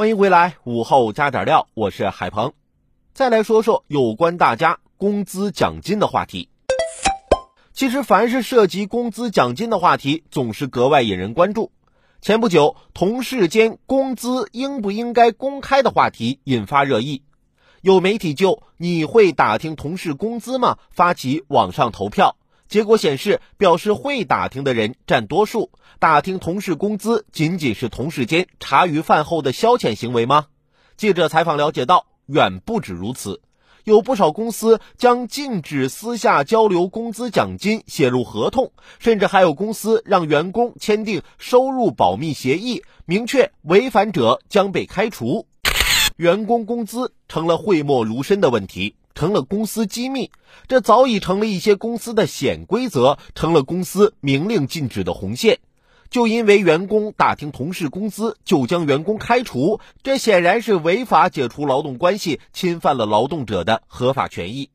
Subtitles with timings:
[0.00, 2.54] 欢迎回来，午后加点料，我是海鹏。
[3.12, 6.48] 再来说说有关大家工资奖金的话题。
[7.74, 11.70] 其实，凡是涉及工资奖金的话题，总是格外引人关注。
[12.22, 17.22] 前不久，同事间工资应不应该公开的话题引发热议，
[17.82, 22.36] 有媒体就“你会打听同事工资吗”发起网上投票。
[22.70, 25.72] 结果显示，表示会打听的人占多数。
[25.98, 30.46] 打听同事工资仅仅是同事间茶余饭后的消遣行为吗？
[30.96, 33.42] 记者采访了解到，远不止如此。
[33.82, 45.48] 有不少公司将禁止私下交流工资奖金写入合同，甚至还有公司让员工签订收入保密协议，明确违反者将被开除。
[46.16, 48.94] 员工工资成了讳莫如深的问题。
[49.14, 50.30] 成了公司机密，
[50.68, 55.58] 这早已成了一些公司的潜规则，成了公司明令禁止的红线。
[56.10, 64.70] 就因为员工打听同事工资就将员工开除，这显然是违法解除劳动关系，侵犯了劳动者的合法权益。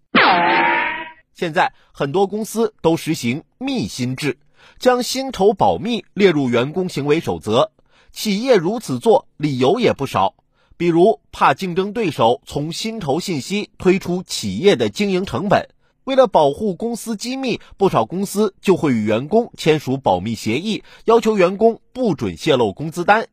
[1.34, 4.38] 现在很多公司都实行密薪制，
[4.80, 7.72] 将薪酬保密列入员工行为守则。
[8.14, 10.36] 企业如此做，理由也不少。
[10.78, 15.70] 比如怕竞争对手从薪酬信息推出企业的经营成本，
[16.04, 23.28] 为了保护公司机密，不少公司就会与员工签署保密协议，要求员工不准泄露工资单。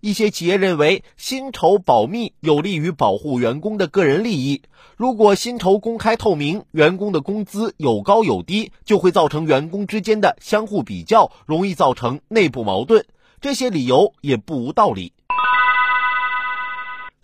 [0.00, 4.62] 一些企业认为薪酬保密有利于保护员工的个人利益，
[4.96, 13.04] 如果薪酬公开透明，员工的工资有高有低，就会造成员工之间的相互比较，容易造成内部矛盾。
[13.40, 15.12] 这些理由也不无道理。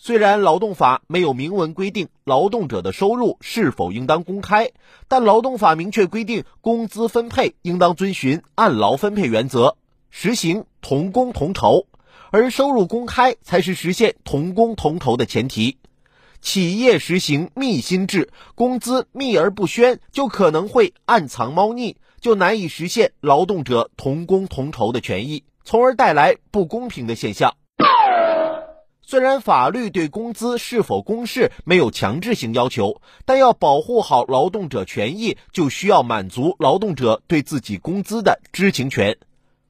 [0.04, 4.72] 虽然劳动法没有明文规定劳动者的收入是否应当公开，
[5.06, 9.76] 但劳动法明确规定，工资分配应当遵循按劳分配原则，
[10.10, 11.86] 实行同工同酬，
[12.32, 15.78] 而收入公开才是实现同工同酬的前提。
[16.40, 27.54] 企业实行密薪制，工资秘而不宣，就可能会暗藏猫腻，就难以实现劳动者同工同酬的权益，从而带来不公平的现象。
[29.04, 39.18] 虽然法律对工资是否公示没有强制性要求，但要保护好劳动者权益，就需要满足劳动者对自己工资的知情权。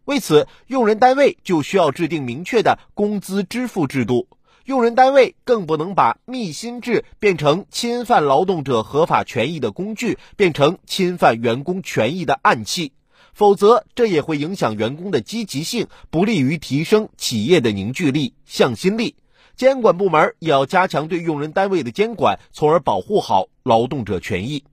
[0.05, 4.29] 为此，用人单位就需要制定明确的工资支付制度。
[4.65, 12.93] 用人单位更不能把密薪制变成侵犯劳动者合法权益的工具，变成侵犯员工权益的暗器。
[13.33, 19.17] 否则，这也会影响员工的积极性，不利于提升企业的凝聚力、向心力。
[19.57, 24.65] 监管部门也要加强对用人单位的监管，从而保护好劳动者权益。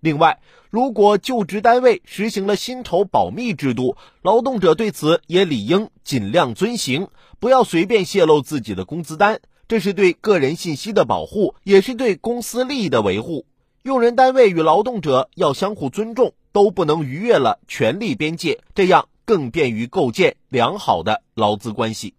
[0.00, 7.08] 另外，如果就职单位实行了薪酬保密制度，劳动者对此也理应尽量遵行，
[7.38, 9.40] 不要随便泄露自己的工资单。
[9.68, 13.44] 这是对个人信息的保护，也是对公司利益的维护。
[13.82, 22.14] 用人单位与劳动者要相互尊重，都不能逾越了权利边界，这样更便于构建良好的劳资关系。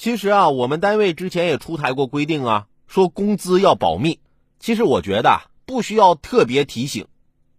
[0.00, 4.18] 其实啊，我们单位之前也出台过规定啊，说工资要保密。
[4.58, 7.06] 其实我觉得不需要特别提醒，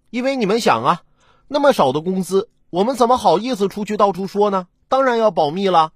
[0.10, 1.02] 因为你们想啊，
[1.48, 4.66] 那么少的工资，我们怎么好意思出去到处说呢？
[4.88, 5.92] 当然要保密了。